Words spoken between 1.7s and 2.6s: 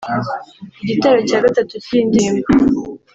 cy’iyi ndirimbo